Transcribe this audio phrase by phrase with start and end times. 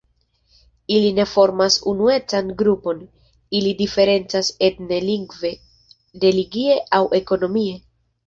[0.93, 3.03] Ili ne formas unuecan grupon,
[3.59, 5.53] ili diferencas etne, lingve,
[6.25, 7.77] religie aŭ ekonomie.